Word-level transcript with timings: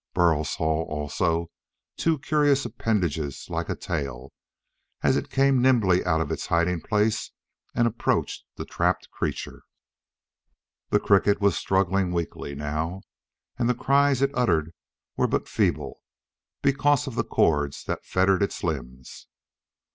Burl 0.15 0.43
saw, 0.43 0.83
also, 0.85 1.51
two 1.95 2.17
curious 2.17 2.65
appendages 2.65 3.45
like 3.51 3.69
a 3.69 3.75
tail, 3.75 4.33
as 5.03 5.15
it 5.15 5.29
came 5.29 5.61
nimbly 5.61 6.03
out 6.03 6.19
of 6.21 6.31
its 6.31 6.47
hiding 6.47 6.81
place 6.81 7.29
and 7.75 7.87
approached 7.87 8.43
the 8.55 8.65
trapped 8.65 9.11
creature. 9.11 9.61
The 10.89 10.99
cricket 10.99 11.39
was 11.39 11.55
struggling 11.55 12.11
weakly, 12.11 12.55
now, 12.55 13.03
and 13.59 13.69
the 13.69 13.75
cries 13.75 14.23
it 14.23 14.31
uttered 14.33 14.73
were 15.17 15.27
but 15.27 15.47
feeble, 15.47 16.01
because 16.63 17.05
of 17.05 17.13
the 17.13 17.23
cords 17.23 17.83
that 17.83 18.03
fettered 18.03 18.41
its 18.41 18.63
limbs. 18.63 19.27